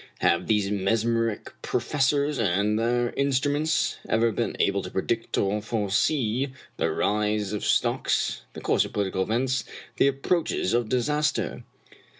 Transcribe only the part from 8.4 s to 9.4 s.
the course of political